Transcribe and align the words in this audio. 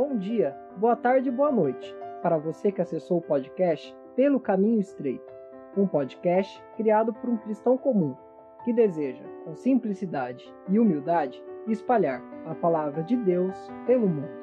bom 0.00 0.16
dia, 0.16 0.56
boa 0.78 0.96
tarde 0.96 1.28
e 1.28 1.30
boa 1.30 1.52
noite 1.52 1.94
para 2.22 2.38
você 2.38 2.72
que 2.72 2.80
acessou 2.80 3.18
o 3.18 3.22
podcast 3.22 3.94
Pelo 4.16 4.40
Caminho 4.40 4.80
Estreito, 4.80 5.30
um 5.76 5.86
podcast 5.86 6.58
criado 6.74 7.12
por 7.12 7.28
um 7.28 7.36
cristão 7.36 7.76
comum 7.76 8.16
que 8.64 8.72
deseja, 8.72 9.22
com 9.44 9.54
simplicidade 9.54 10.50
e 10.70 10.78
humildade, 10.78 11.44
espalhar 11.66 12.22
a 12.46 12.54
palavra 12.54 13.02
de 13.02 13.14
Deus 13.14 13.54
pelo 13.84 14.08
mundo. 14.08 14.40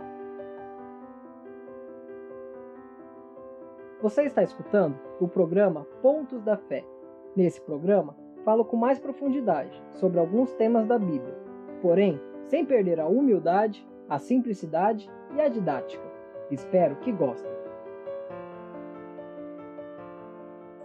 Você 4.03 4.25
está 4.25 4.43
escutando 4.43 4.95
o 5.19 5.27
programa 5.27 5.87
Pontos 6.03 6.43
da 6.43 6.55
Fé. 6.55 6.85
Nesse 7.35 7.59
programa, 7.61 8.15
falo 8.45 8.63
com 8.63 8.77
mais 8.77 8.99
profundidade 8.99 9.83
sobre 9.93 10.19
alguns 10.19 10.53
temas 10.53 10.85
da 10.85 10.99
Bíblia, 10.99 11.35
porém, 11.81 12.21
sem 12.45 12.63
perder 12.63 12.99
a 12.99 13.07
humildade, 13.07 13.83
a 14.07 14.19
simplicidade 14.19 15.09
e 15.35 15.41
a 15.41 15.47
didática. 15.47 16.03
Espero 16.49 16.95
que 16.97 17.11
gostem. 17.11 17.51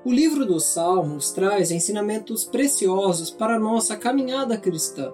O 0.04 0.10
livro 0.10 0.44
dos 0.44 0.64
Salmos 0.64 1.30
traz 1.30 1.70
ensinamentos 1.70 2.44
preciosos 2.44 3.30
para 3.30 3.58
nossa 3.58 3.96
caminhada 3.96 4.58
cristã. 4.58 5.12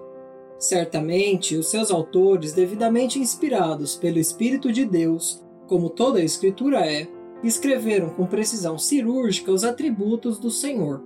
Certamente, 0.57 1.55
os 1.55 1.69
seus 1.69 1.91
autores, 1.91 2.53
devidamente 2.53 3.19
inspirados 3.19 3.95
pelo 3.95 4.17
Espírito 4.17 4.71
de 4.71 4.83
Deus, 4.83 5.45
como 5.67 5.91
toda 5.91 6.19
a 6.19 6.23
Escritura 6.23 6.79
é, 6.85 7.07
escreveram 7.43 8.09
com 8.09 8.25
precisão 8.25 8.77
cirúrgica 8.77 9.51
os 9.51 9.63
atributos 9.63 10.39
do 10.39 10.49
Senhor, 10.49 11.01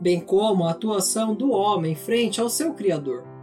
bem 0.00 0.20
como 0.20 0.64
a 0.64 0.70
atuação 0.70 1.34
do 1.34 1.50
homem 1.50 1.96
frente 1.96 2.40
ao 2.40 2.48
seu 2.48 2.74
Criador. 2.74 3.35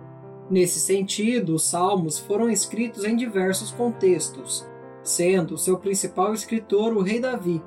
Nesse 0.53 0.80
sentido, 0.80 1.55
os 1.55 1.64
Salmos 1.64 2.19
foram 2.19 2.47
escritos 2.47 3.03
em 3.05 3.16
diversos 3.16 3.72
contextos, 3.72 4.64
sendo 5.02 5.58
seu 5.58 5.80
principal 5.80 6.31
escritor 6.31 6.95
o 6.95 7.02
rei 7.02 7.19
Davi, 7.19 7.59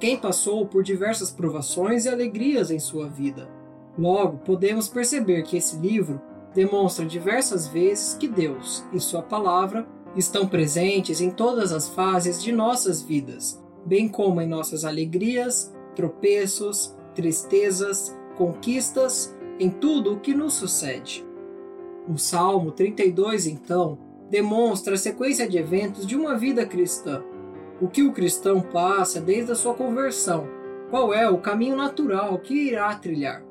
quem 0.00 0.16
passou 0.16 0.66
por 0.66 0.82
diversas 0.82 1.30
provações 1.30 2.04
e 2.04 2.08
alegrias 2.08 2.72
em 2.72 2.80
sua 2.80 3.08
vida. 3.08 3.48
Logo, 3.96 4.38
podemos 4.38 4.88
perceber 4.88 5.44
que 5.44 5.56
esse 5.56 5.76
livro 5.76 6.20
demonstra 6.52 7.06
diversas 7.06 7.68
vezes 7.68 8.14
que 8.14 8.26
Deus 8.26 8.84
e 8.92 8.98
Sua 8.98 9.22
palavra 9.22 9.86
estão 10.16 10.48
presentes 10.48 11.20
em 11.20 11.30
todas 11.30 11.70
as 11.70 11.88
fases 11.90 12.42
de 12.42 12.50
nossas 12.50 13.00
vidas, 13.00 13.62
bem 13.86 14.08
como 14.08 14.40
em 14.40 14.48
nossas 14.48 14.84
alegrias, 14.84 15.72
tropeços, 15.94 16.92
tristezas, 17.14 18.12
conquistas, 18.36 19.32
em 19.60 19.70
tudo 19.70 20.14
o 20.14 20.18
que 20.18 20.34
nos 20.34 20.54
sucede. 20.54 21.24
O 22.08 22.18
Salmo 22.18 22.72
32, 22.72 23.46
então, 23.46 23.96
demonstra 24.28 24.94
a 24.94 24.98
sequência 24.98 25.48
de 25.48 25.56
eventos 25.56 26.06
de 26.06 26.16
uma 26.16 26.36
vida 26.36 26.66
cristã, 26.66 27.22
o 27.80 27.86
que 27.86 28.02
o 28.02 28.12
cristão 28.12 28.60
passa 28.60 29.20
desde 29.20 29.52
a 29.52 29.54
sua 29.54 29.74
conversão, 29.74 30.48
qual 30.90 31.14
é 31.14 31.28
o 31.28 31.38
caminho 31.38 31.76
natural 31.76 32.38
que 32.38 32.54
irá 32.54 32.94
trilhar. 32.94 33.42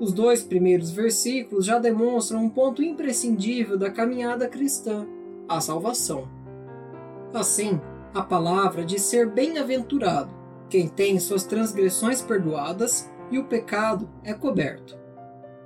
Os 0.00 0.12
dois 0.12 0.42
primeiros 0.42 0.90
versículos 0.90 1.64
já 1.64 1.78
demonstram 1.78 2.44
um 2.44 2.48
ponto 2.48 2.82
imprescindível 2.82 3.78
da 3.78 3.90
caminhada 3.90 4.48
cristã, 4.48 5.06
a 5.48 5.60
salvação. 5.60 6.28
Assim, 7.32 7.80
a 8.12 8.22
palavra 8.22 8.84
de 8.84 8.98
ser 8.98 9.30
bem-aventurado, 9.30 10.30
quem 10.68 10.88
tem 10.88 11.18
suas 11.20 11.44
transgressões 11.44 12.20
perdoadas 12.20 13.10
e 13.30 13.38
o 13.38 13.44
pecado 13.44 14.08
é 14.24 14.34
coberto. 14.34 15.05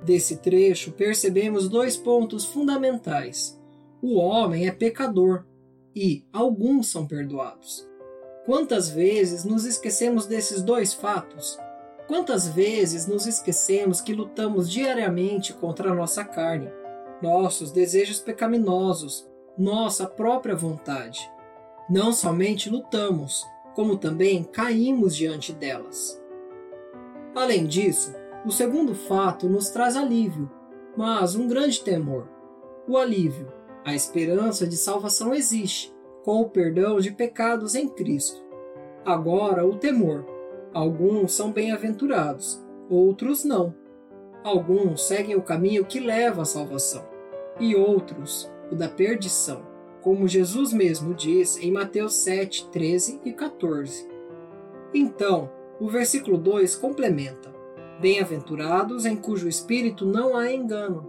Desse 0.03 0.37
trecho 0.37 0.91
percebemos 0.93 1.69
dois 1.69 1.95
pontos 1.95 2.45
fundamentais. 2.45 3.59
O 4.01 4.15
homem 4.17 4.67
é 4.67 4.71
pecador 4.71 5.45
e 5.95 6.25
alguns 6.33 6.89
são 6.89 7.05
perdoados. 7.05 7.87
Quantas 8.45 8.89
vezes 8.89 9.45
nos 9.45 9.65
esquecemos 9.65 10.25
desses 10.25 10.63
dois 10.63 10.93
fatos? 10.93 11.59
Quantas 12.07 12.47
vezes 12.47 13.05
nos 13.05 13.27
esquecemos 13.27 14.01
que 14.01 14.13
lutamos 14.13 14.69
diariamente 14.69 15.53
contra 15.53 15.91
a 15.91 15.95
nossa 15.95 16.25
carne, 16.25 16.69
nossos 17.21 17.71
desejos 17.71 18.19
pecaminosos, 18.19 19.29
nossa 19.55 20.07
própria 20.07 20.55
vontade? 20.55 21.31
Não 21.87 22.11
somente 22.11 22.69
lutamos, 22.69 23.45
como 23.75 23.97
também 23.97 24.43
caímos 24.43 25.15
diante 25.15 25.53
delas. 25.53 26.19
Além 27.35 27.65
disso, 27.65 28.13
o 28.45 28.51
segundo 28.51 28.95
fato 28.95 29.47
nos 29.47 29.69
traz 29.69 29.95
alívio, 29.95 30.49
mas 30.97 31.35
um 31.35 31.47
grande 31.47 31.81
temor. 31.83 32.27
O 32.87 32.97
alívio, 32.97 33.47
a 33.85 33.93
esperança 33.93 34.67
de 34.67 34.75
salvação 34.75 35.33
existe, 35.33 35.93
com 36.23 36.41
o 36.41 36.49
perdão 36.49 36.99
de 36.99 37.11
pecados 37.11 37.75
em 37.75 37.87
Cristo. 37.87 38.41
Agora, 39.05 39.65
o 39.65 39.75
temor. 39.75 40.25
Alguns 40.73 41.33
são 41.33 41.51
bem-aventurados, 41.51 42.63
outros 42.89 43.43
não. 43.43 43.75
Alguns 44.43 45.03
seguem 45.03 45.35
o 45.35 45.41
caminho 45.41 45.85
que 45.85 45.99
leva 45.99 46.41
à 46.41 46.45
salvação, 46.45 47.05
e 47.59 47.75
outros 47.75 48.51
o 48.71 48.75
da 48.75 48.87
perdição, 48.87 49.61
como 50.01 50.27
Jesus 50.27 50.73
mesmo 50.73 51.13
diz 51.13 51.57
em 51.57 51.71
Mateus 51.71 52.15
7, 52.15 52.69
13 52.69 53.21
e 53.25 53.33
14. 53.33 54.09
Então, 54.93 55.51
o 55.79 55.89
versículo 55.89 56.37
2 56.37 56.75
complementa: 56.75 57.53
Bem-aventurados 58.01 59.05
em 59.05 59.15
cujo 59.15 59.47
espírito 59.47 60.05
não 60.05 60.35
há 60.35 60.51
engano. 60.51 61.07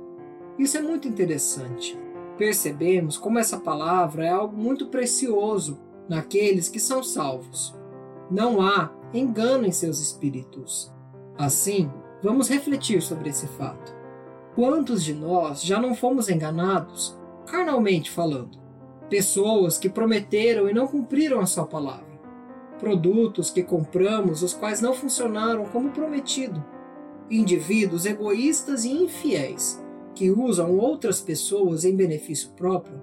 Isso 0.59 0.77
é 0.77 0.83
muito 0.83 1.09
interessante 1.09 1.99
percebemos 2.43 3.17
como 3.17 3.39
essa 3.39 3.57
palavra 3.59 4.25
é 4.27 4.29
algo 4.29 4.57
muito 4.57 4.87
precioso 4.87 5.79
naqueles 6.09 6.69
que 6.69 6.81
são 6.81 7.03
salvos. 7.03 7.73
Não 8.29 8.61
há 8.61 8.91
engano 9.15 9.65
em 9.65 9.71
seus 9.71 10.01
espíritos. 10.01 10.93
Assim, 11.39 11.89
vamos 12.21 12.49
refletir 12.49 13.01
sobre 13.01 13.31
esse 13.31 13.47
fato. 13.47 13.95
Quantos 14.57 15.05
de 15.05 15.15
nós 15.15 15.63
já 15.63 15.81
não 15.81 15.95
fomos 15.95 16.29
enganados, 16.29 17.17
carnalmente 17.47 18.11
falando? 18.11 18.59
Pessoas 19.09 19.79
que 19.79 19.89
prometeram 19.89 20.69
e 20.69 20.75
não 20.75 20.89
cumpriram 20.89 21.41
a 21.41 21.47
sua 21.47 21.65
palavra. 21.65 22.21
Produtos 22.79 23.51
que 23.51 23.63
compramos, 23.63 24.43
os 24.43 24.53
quais 24.53 24.81
não 24.81 24.95
funcionaram 24.95 25.65
como 25.67 25.91
prometido. 25.91 26.61
Indivíduos 27.31 28.05
egoístas 28.05 28.85
e 28.85 28.91
infiéis 28.91 29.83
que 30.15 30.31
usam 30.31 30.77
outras 30.77 31.21
pessoas 31.21 31.85
em 31.85 31.97
benefício 31.97 32.51
próprio, 32.51 33.01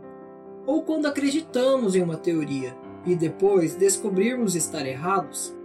ou 0.65 0.83
quando 0.83 1.07
acreditamos 1.07 1.95
em 1.95 2.03
uma 2.03 2.17
teoria 2.17 2.77
e 3.05 3.15
depois 3.15 3.75
descobrirmos 3.75 4.55
estar 4.55 4.85
errados? 4.85 5.55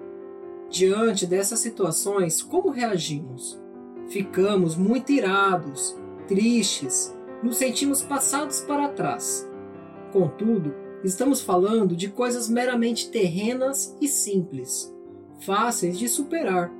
Diante 0.70 1.26
dessas 1.26 1.60
situações, 1.60 2.42
como 2.42 2.70
reagimos? 2.70 3.60
Ficamos 4.08 4.76
muito 4.76 5.12
irados, 5.12 5.96
tristes, 6.26 7.14
nos 7.42 7.56
sentimos 7.56 8.02
passados 8.02 8.60
para 8.60 8.88
trás. 8.88 9.48
Contudo, 10.12 10.74
estamos 11.02 11.40
falando 11.40 11.94
de 11.94 12.08
coisas 12.08 12.48
meramente 12.48 13.10
terrenas 13.10 13.96
e 14.00 14.08
simples, 14.08 14.94
fáceis 15.40 15.98
de 15.98 16.08
superar. 16.08 16.72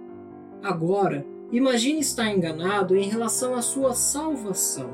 Agora, 0.63 1.27
Imagine 1.53 2.01
estar 2.01 2.31
enganado 2.31 2.97
em 2.97 3.09
relação 3.09 3.55
à 3.55 3.63
sua 3.63 3.95
salvação. 3.95 4.91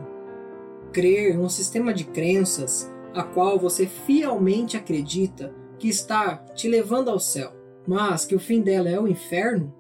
Crer 0.93 1.35
em 1.35 1.39
um 1.39 1.49
sistema 1.49 1.95
de 1.95 2.05
crenças 2.05 2.91
a 3.15 3.23
qual 3.23 3.59
você 3.59 3.87
fielmente 3.87 4.77
acredita 4.77 5.55
que 5.79 5.89
está 5.89 6.37
te 6.55 6.69
levando 6.69 7.09
ao 7.09 7.19
céu, 7.19 7.53
mas 7.87 8.25
que 8.25 8.35
o 8.35 8.41
fim 8.41 8.61
dela 8.61 8.89
é 8.89 8.99
o 9.01 9.09
inferno? 9.09 9.75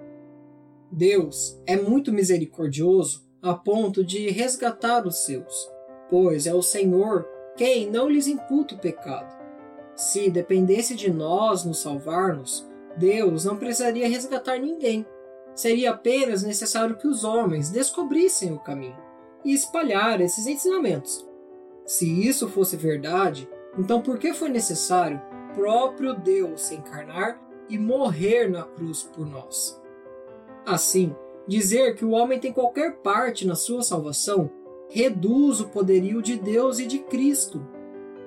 Deus 0.91 1.61
é 1.67 1.77
muito 1.77 2.13
misericordioso 2.13 3.29
a 3.43 3.55
ponto 3.55 4.05
de 4.05 4.31
resgatar 4.31 5.07
os 5.07 5.25
seus, 5.25 5.71
pois 6.09 6.47
é 6.47 6.55
o 6.55 6.63
Senhor 6.63 7.29
quem 7.57 7.91
não 7.91 8.09
lhes 8.09 8.27
imputa 8.27 8.75
o 8.75 8.79
pecado. 8.79 9.39
Se 9.95 10.31
dependesse 10.31 10.97
de 10.97 11.11
nós 11.11 11.65
nos 11.65 11.79
salvar-nos, 11.79 12.67
Deus 12.97 13.45
não 13.45 13.57
precisaria 13.57 14.09
resgatar 14.09 14.59
ninguém 14.59 15.07
Seria 15.55 15.91
apenas 15.91 16.43
necessário 16.43 16.97
que 16.97 17.07
os 17.07 17.25
homens 17.25 17.71
descobrissem 17.71 18.53
o 18.53 18.59
caminho 18.59 18.97
e 19.45 19.53
espalhar 19.53 20.21
esses 20.21 20.47
ensinamentos. 20.47 21.27
Se 21.85 22.27
isso 22.27 22.49
fosse 22.49 22.77
verdade, 22.77 23.49
então 23.79 24.01
por 24.01 24.19
que 24.19 24.33
foi 24.33 24.49
necessário 24.49 25.21
próprio 25.55 26.15
Deus 26.15 26.63
se 26.63 26.77
encarnar 26.77 27.41
e 27.69 27.79
morrer 27.79 28.49
na 28.49 28.63
cruz 28.63 29.03
por 29.03 29.27
nós? 29.27 29.81
Assim, 30.65 31.15
dizer 31.47 31.95
que 31.97 32.05
o 32.05 32.11
homem 32.11 32.39
tem 32.39 32.53
qualquer 32.53 32.97
parte 32.99 33.47
na 33.47 33.55
sua 33.55 33.83
salvação 33.83 34.51
reduz 34.89 35.61
o 35.61 35.69
poderio 35.69 36.21
de 36.21 36.37
Deus 36.37 36.79
e 36.79 36.87
de 36.87 36.99
Cristo. 36.99 37.65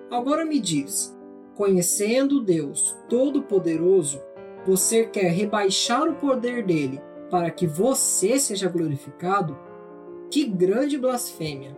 Agora 0.09 0.45
me 0.45 0.59
diz, 0.59 1.15
conhecendo 1.55 2.41
Deus 2.41 2.95
Todo-Poderoso, 3.09 4.21
você 4.65 5.05
quer 5.05 5.29
rebaixar 5.31 6.09
o 6.09 6.15
poder 6.15 6.65
dele 6.65 7.01
para 7.33 7.49
que 7.49 7.65
você 7.65 8.37
seja 8.37 8.69
glorificado, 8.69 9.57
que 10.29 10.45
grande 10.45 10.99
blasfêmia! 10.99 11.75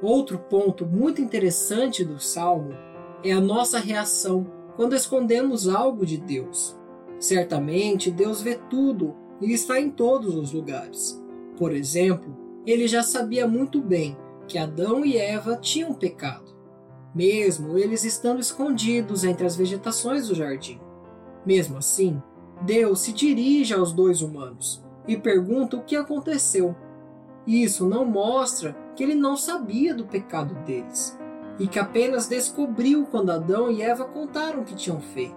Outro 0.00 0.38
ponto 0.38 0.86
muito 0.86 1.20
interessante 1.20 2.04
do 2.04 2.20
salmo 2.20 2.70
é 3.24 3.32
a 3.32 3.40
nossa 3.40 3.80
reação 3.80 4.46
quando 4.76 4.94
escondemos 4.94 5.66
algo 5.66 6.06
de 6.06 6.18
Deus. 6.18 6.78
Certamente 7.18 8.12
Deus 8.12 8.40
vê 8.40 8.54
tudo 8.70 9.16
e 9.40 9.52
está 9.52 9.80
em 9.80 9.90
todos 9.90 10.36
os 10.36 10.52
lugares. 10.52 11.20
Por 11.56 11.74
exemplo, 11.74 12.62
ele 12.64 12.86
já 12.86 13.02
sabia 13.02 13.44
muito 13.44 13.82
bem 13.82 14.16
que 14.46 14.56
Adão 14.56 15.04
e 15.04 15.16
Eva 15.16 15.56
tinham 15.56 15.92
pecado, 15.92 16.56
mesmo 17.12 17.76
eles 17.76 18.04
estando 18.04 18.38
escondidos 18.38 19.24
entre 19.24 19.44
as 19.44 19.56
vegetações 19.56 20.28
do 20.28 20.34
jardim. 20.36 20.78
Mesmo 21.44 21.78
assim, 21.78 22.22
Deus 22.64 23.00
se 23.00 23.12
dirige 23.12 23.74
aos 23.74 23.92
dois 23.92 24.22
humanos 24.22 24.82
e 25.06 25.16
pergunta 25.16 25.76
o 25.76 25.84
que 25.84 25.94
aconteceu. 25.94 26.74
Isso 27.46 27.86
não 27.86 28.06
mostra 28.06 28.74
que 28.96 29.02
ele 29.02 29.14
não 29.14 29.36
sabia 29.36 29.94
do 29.94 30.06
pecado 30.06 30.54
deles 30.64 31.18
e 31.58 31.66
que 31.66 31.78
apenas 31.78 32.26
descobriu 32.26 33.06
quando 33.06 33.30
Adão 33.30 33.70
e 33.70 33.82
Eva 33.82 34.06
contaram 34.06 34.62
o 34.62 34.64
que 34.64 34.74
tinham 34.74 34.98
feito. 34.98 35.36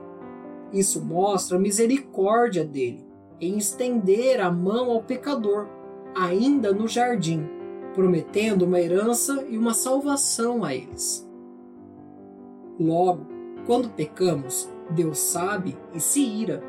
Isso 0.72 1.04
mostra 1.04 1.58
a 1.58 1.60
misericórdia 1.60 2.64
dele 2.64 3.06
em 3.42 3.58
estender 3.58 4.40
a 4.42 4.50
mão 4.50 4.90
ao 4.90 5.04
pecador, 5.04 5.68
ainda 6.16 6.74
no 6.74 6.88
jardim, 6.88 7.46
prometendo 7.94 8.64
uma 8.64 8.80
herança 8.80 9.46
e 9.50 9.58
uma 9.58 9.74
salvação 9.74 10.64
a 10.64 10.74
eles. 10.74 11.28
Logo, 12.80 13.28
quando 13.66 13.90
pecamos, 13.90 14.70
Deus 14.90 15.20
sabe 15.20 15.78
e 15.94 16.00
se 16.00 16.22
ira. 16.22 16.64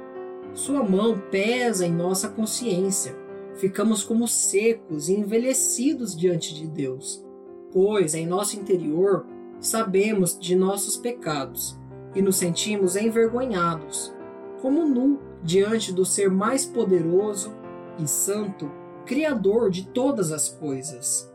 Sua 0.55 0.83
mão 0.83 1.21
pesa 1.31 1.87
em 1.87 1.93
nossa 1.93 2.29
consciência. 2.29 3.17
Ficamos 3.57 4.03
como 4.03 4.29
secos 4.29 5.09
e 5.09 5.15
envelhecidos 5.15 6.17
diante 6.17 6.55
de 6.55 6.67
Deus, 6.67 7.25
pois 7.73 8.15
em 8.15 8.27
nosso 8.27 8.59
interior 8.59 9.27
sabemos 9.61 10.39
de 10.39 10.55
nossos 10.55 10.97
pecados 10.97 11.79
e 12.15 12.23
nos 12.23 12.37
sentimos 12.37 12.97
envergonhados, 12.97 14.15
como 14.63 14.87
nu 14.87 15.21
diante 15.43 15.93
do 15.93 16.05
ser 16.05 16.31
mais 16.31 16.65
poderoso 16.65 17.53
e 17.99 18.07
santo, 18.07 18.71
Criador 19.09 19.71
de 19.71 19.89
todas 19.89 20.31
as 20.31 20.51
coisas. 20.51 21.33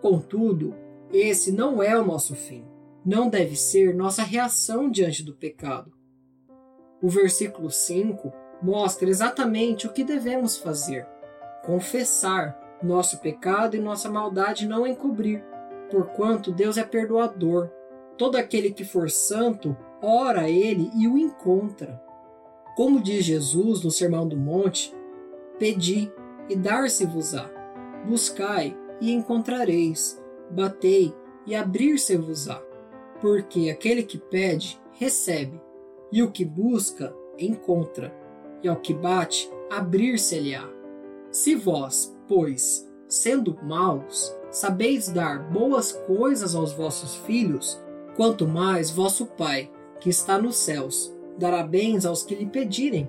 Contudo, 0.00 0.74
esse 1.12 1.52
não 1.52 1.80
é 1.80 1.96
o 1.96 2.04
nosso 2.04 2.34
fim, 2.34 2.64
não 3.06 3.28
deve 3.28 3.54
ser 3.54 3.94
nossa 3.94 4.24
reação 4.24 4.90
diante 4.90 5.22
do 5.22 5.32
pecado. 5.32 5.92
O 7.00 7.08
versículo 7.08 7.70
5 7.70 8.32
mostra 8.62 9.08
exatamente 9.08 9.86
o 9.86 9.92
que 9.92 10.04
devemos 10.04 10.56
fazer: 10.56 11.06
confessar 11.64 12.58
nosso 12.82 13.18
pecado 13.18 13.76
e 13.76 13.80
nossa 13.80 14.10
maldade 14.10 14.66
não 14.66 14.86
encobrir, 14.86 15.44
porquanto 15.90 16.52
Deus 16.52 16.76
é 16.76 16.84
perdoador. 16.84 17.70
Todo 18.16 18.36
aquele 18.36 18.72
que 18.72 18.84
for 18.84 19.10
santo, 19.10 19.76
ora 20.00 20.42
a 20.42 20.50
ele 20.50 20.90
e 20.94 21.08
o 21.08 21.16
encontra. 21.16 22.00
Como 22.76 23.00
diz 23.00 23.24
Jesus 23.24 23.82
no 23.82 23.90
Sermão 23.90 24.26
do 24.28 24.36
Monte: 24.36 24.94
Pedi 25.58 26.12
e 26.48 26.56
dar-se-vos-á, 26.56 27.50
buscai 28.06 28.76
e 29.00 29.12
encontrareis, 29.12 30.22
batei 30.50 31.14
e 31.46 31.54
abrir-se-vos-á. 31.54 32.62
Porque 33.20 33.70
aquele 33.70 34.02
que 34.02 34.18
pede, 34.18 34.80
recebe, 34.92 35.60
e 36.10 36.22
o 36.22 36.30
que 36.30 36.44
busca, 36.44 37.14
encontra, 37.38 38.12
e 38.62 38.68
ao 38.68 38.76
que 38.76 38.94
bate, 38.94 39.50
abrir-se-lhe-á. 39.70 40.68
Se 41.30 41.54
vós, 41.54 42.16
pois, 42.28 42.88
sendo 43.08 43.58
maus, 43.62 44.34
sabeis 44.50 45.08
dar 45.08 45.50
boas 45.50 45.92
coisas 45.92 46.54
aos 46.54 46.72
vossos 46.72 47.16
filhos, 47.16 47.82
quanto 48.16 48.46
mais 48.46 48.90
vosso 48.90 49.26
Pai, 49.26 49.70
que 50.00 50.10
está 50.10 50.38
nos 50.38 50.56
céus, 50.56 51.14
dará 51.38 51.62
bens 51.62 52.04
aos 52.04 52.22
que 52.22 52.34
lhe 52.34 52.46
pedirem. 52.46 53.08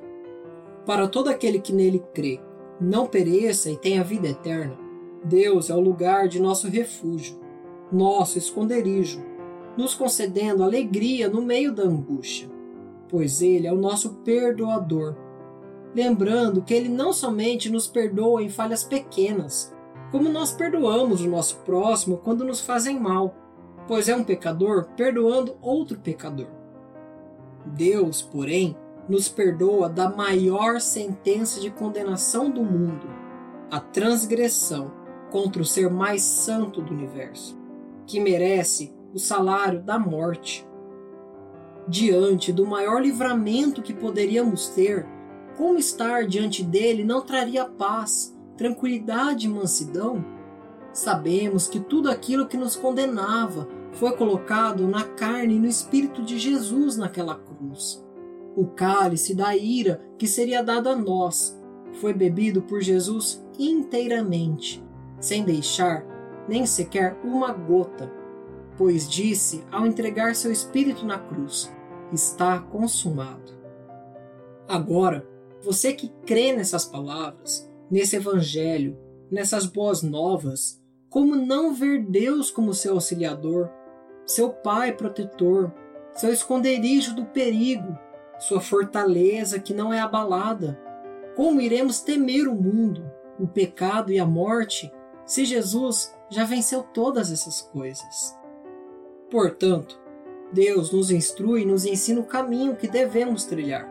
Para 0.86 1.08
todo 1.08 1.30
aquele 1.30 1.60
que 1.60 1.74
nele 1.74 2.04
crê, 2.14 2.40
não 2.80 3.08
pereça 3.08 3.70
e 3.70 3.78
tenha 3.78 4.04
vida 4.04 4.28
eterna. 4.28 4.78
Deus 5.24 5.70
é 5.70 5.76
o 5.76 5.80
lugar 5.80 6.28
de 6.28 6.40
nosso 6.40 6.68
refúgio, 6.68 7.40
nosso 7.92 8.38
esconderijo, 8.38 9.24
nos 9.78 9.96
concedendo 9.96 10.64
alegria 10.64 11.30
no 11.30 11.42
meio 11.42 11.74
da 11.74 11.84
angústia, 11.84 12.50
pois 13.08 13.42
Ele 13.42 13.68
é 13.68 13.74
o 13.74 13.78
nosso 13.78 14.16
perdoador. 14.16 15.16
Lembrando 15.96 16.62
que 16.62 16.74
Ele 16.74 16.90
não 16.90 17.14
somente 17.14 17.70
nos 17.70 17.88
perdoa 17.88 18.42
em 18.42 18.50
falhas 18.50 18.84
pequenas, 18.84 19.74
como 20.12 20.30
nós 20.30 20.52
perdoamos 20.52 21.22
o 21.22 21.30
nosso 21.30 21.58
próximo 21.58 22.18
quando 22.18 22.44
nos 22.44 22.62
fazem 22.62 23.00
mal, 23.00 23.36
pois 23.88 24.08
é 24.08 24.16
um 24.16 24.24
pecador 24.24 24.88
perdoando 24.96 25.56
outro 25.62 26.00
pecador. 26.00 26.48
Deus, 27.66 28.22
porém, 28.22 28.76
nos 29.08 29.28
perdoa 29.28 29.90
da 29.90 30.10
maior 30.10 30.80
sentença 30.80 31.60
de 31.60 31.70
condenação 31.70 32.50
do 32.50 32.64
mundo, 32.64 33.08
a 33.70 33.80
transgressão 33.80 34.92
contra 35.30 35.62
o 35.62 35.66
ser 35.66 35.90
mais 35.90 36.22
santo 36.22 36.82
do 36.82 36.94
universo, 36.94 37.60
que 38.06 38.20
merece 38.20 38.94
o 39.14 39.20
salário 39.20 39.82
da 39.82 39.98
morte. 40.00 40.66
Diante 41.88 42.54
do 42.54 42.66
maior 42.66 43.02
livramento 43.02 43.82
que 43.82 43.94
poderíamos 43.94 44.70
ter, 44.70 45.06
como 45.58 45.78
estar 45.78 46.26
diante 46.28 46.64
dele 46.64 47.04
não 47.04 47.22
traria 47.22 47.66
paz, 47.66 48.36
tranquilidade 48.58 49.48
e 49.48 49.50
mansidão? 49.50 50.24
Sabemos 50.92 51.68
que 51.68 51.80
tudo 51.80 52.10
aquilo 52.10 52.48
que 52.48 52.58
nos 52.58 52.76
condenava 52.76 53.68
foi 53.94 54.16
colocado 54.16 54.88
na 54.88 55.04
carne 55.04 55.56
e 55.56 55.60
no 55.60 55.68
espírito 55.68 56.22
de 56.22 56.38
Jesus 56.38 56.98
naquela 56.98 57.36
cruz. 57.36 58.04
O 58.56 58.68
cálice 58.68 59.34
da 59.34 59.56
ira 59.56 60.04
que 60.18 60.28
seria 60.28 60.64
dado 60.64 60.90
a 60.90 60.96
nós 60.96 61.60
foi 61.94 62.14
bebido 62.14 62.62
por 62.62 62.82
Jesus 62.82 63.44
inteiramente, 63.58 64.84
sem 65.20 65.44
deixar 65.44 66.06
nem 66.48 66.66
sequer 66.66 67.18
uma 67.24 67.52
gota, 67.52 68.12
pois 68.78 69.10
disse 69.10 69.64
ao 69.72 69.86
entregar 69.86 70.36
seu 70.36 70.52
espírito 70.52 71.06
na 71.06 71.18
cruz: 71.18 71.74
Está 72.12 72.60
consumado. 72.60 73.54
Agora, 74.68 75.28
você 75.64 75.94
que 75.94 76.10
crê 76.26 76.52
nessas 76.52 76.86
palavras, 76.86 77.70
nesse 77.90 78.18
evangelho, 78.18 78.98
nessas 79.32 79.66
boas 79.66 80.04
novas, 80.04 80.82
como 81.10 81.36
não 81.36 81.74
ver 81.74 82.04
Deus 82.04 82.52
como 82.52 82.74
seu 82.74 82.96
auxiliador, 82.96 83.70
seu 84.26 84.50
pai 84.50 84.94
protetor, 84.94 85.74
seu 86.14 86.32
esconderijo 86.32 87.16
do 87.16 87.26
perigo, 87.26 87.98
sua 88.40 88.60
fortaleza 88.60 89.60
que 89.60 89.74
não 89.74 89.94
é 89.94 90.00
abalada. 90.00 90.80
Como 91.36 91.62
iremos 91.62 92.02
temer 92.02 92.48
o 92.48 92.56
mundo, 92.56 93.10
o 93.40 93.48
pecado 93.48 94.12
e 94.12 94.20
a 94.20 94.26
morte, 94.26 94.92
se 95.26 95.46
Jesus 95.46 96.14
já 96.30 96.44
venceu 96.44 96.84
todas 96.84 97.32
essas 97.32 97.62
coisas? 97.62 98.38
Portanto, 99.32 100.00
Deus 100.52 100.92
nos 100.92 101.10
instrui 101.10 101.62
e 101.62 101.66
nos 101.66 101.86
ensina 101.86 102.22
o 102.22 102.26
caminho 102.26 102.76
que 102.76 102.88
devemos 102.88 103.46
trilhar, 103.46 103.90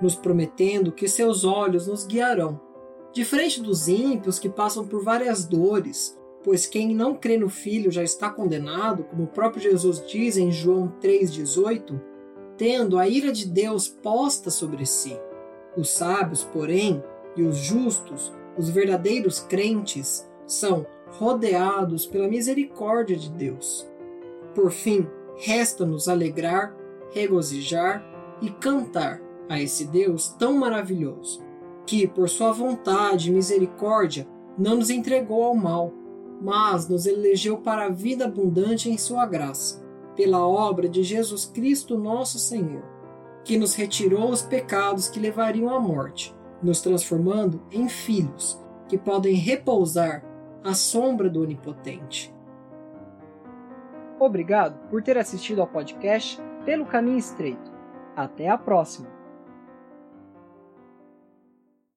nos 0.00 0.14
prometendo 0.14 0.92
que 0.92 1.08
seus 1.08 1.44
olhos 1.44 1.86
nos 1.86 2.06
guiarão. 2.06 2.60
Diferente 3.12 3.62
dos 3.62 3.88
ímpios 3.88 4.38
que 4.38 4.48
passam 4.48 4.86
por 4.86 5.02
várias 5.02 5.44
dores, 5.44 6.18
pois 6.44 6.66
quem 6.66 6.94
não 6.94 7.14
crê 7.14 7.36
no 7.36 7.48
Filho 7.48 7.90
já 7.90 8.02
está 8.02 8.30
condenado, 8.30 9.04
como 9.04 9.24
o 9.24 9.28
próprio 9.28 9.62
Jesus 9.62 10.04
diz 10.06 10.36
em 10.36 10.52
João 10.52 10.92
3,18, 11.00 12.00
tendo 12.56 12.98
a 12.98 13.08
ira 13.08 13.32
de 13.32 13.46
Deus 13.46 13.88
posta 13.88 14.50
sobre 14.50 14.84
si. 14.86 15.18
Os 15.76 15.90
sábios, 15.90 16.44
porém, 16.44 17.02
e 17.36 17.42
os 17.42 17.56
justos, 17.56 18.32
os 18.56 18.68
verdadeiros 18.68 19.40
crentes, 19.40 20.28
são 20.46 20.86
rodeados 21.12 22.06
pela 22.06 22.28
misericórdia 22.28 23.16
de 23.16 23.30
Deus. 23.30 23.88
Por 24.54 24.70
fim, 24.70 25.06
resta-nos 25.36 26.08
alegrar, 26.08 26.76
regozijar 27.12 28.04
e 28.42 28.50
cantar 28.50 29.27
a 29.48 29.60
esse 29.60 29.86
Deus 29.86 30.28
tão 30.30 30.54
maravilhoso, 30.54 31.42
que, 31.86 32.06
por 32.06 32.28
sua 32.28 32.52
vontade 32.52 33.30
e 33.30 33.32
misericórdia, 33.32 34.28
não 34.58 34.76
nos 34.76 34.90
entregou 34.90 35.42
ao 35.44 35.54
mal, 35.54 35.92
mas 36.40 36.88
nos 36.88 37.06
elegeu 37.06 37.58
para 37.58 37.86
a 37.86 37.88
vida 37.88 38.26
abundante 38.26 38.90
em 38.90 38.98
Sua 38.98 39.24
graça, 39.26 39.82
pela 40.14 40.46
obra 40.46 40.88
de 40.88 41.02
Jesus 41.02 41.44
Cristo, 41.46 41.96
nosso 41.96 42.38
Senhor, 42.38 42.82
que 43.44 43.56
nos 43.56 43.74
retirou 43.74 44.30
os 44.30 44.42
pecados 44.42 45.08
que 45.08 45.20
levariam 45.20 45.70
à 45.70 45.80
morte, 45.80 46.34
nos 46.62 46.80
transformando 46.80 47.62
em 47.70 47.88
filhos 47.88 48.60
que 48.88 48.98
podem 48.98 49.34
repousar 49.34 50.24
à 50.64 50.74
sombra 50.74 51.30
do 51.30 51.42
Onipotente. 51.42 52.34
Obrigado 54.18 54.88
por 54.88 55.02
ter 55.02 55.16
assistido 55.16 55.60
ao 55.60 55.68
podcast 55.68 56.40
Pelo 56.64 56.84
Caminho 56.84 57.18
Estreito. 57.18 57.72
Até 58.16 58.48
a 58.48 58.58
próxima! 58.58 59.17